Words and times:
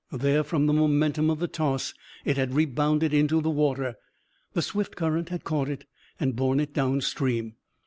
There, 0.11 0.43
from 0.43 0.65
the 0.65 0.73
momentum 0.73 1.29
of 1.29 1.37
the 1.37 1.47
toss, 1.47 1.93
it 2.25 2.35
had 2.35 2.55
rebounded 2.55 3.13
into 3.13 3.39
the 3.39 3.51
water. 3.51 3.97
The 4.53 4.63
swift 4.63 4.95
current 4.95 5.29
had 5.29 5.43
caught 5.43 5.69
it 5.69 5.85
and 6.19 6.35
borne 6.35 6.59
it 6.59 6.73
downstream. 6.73 7.53